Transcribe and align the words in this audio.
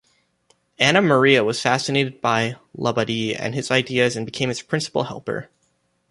Anna 0.79 0.99
Maria 0.99 1.43
was 1.43 1.61
fascinated 1.61 2.21
by 2.21 2.55
Labadie 2.75 3.35
and 3.39 3.53
his 3.53 3.69
ideas 3.69 4.15
and 4.15 4.25
became 4.25 4.49
his 4.49 4.63
principal 4.63 5.03
helper. 5.03 5.47